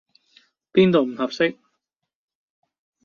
[0.73, 1.57] 邊度唔合適？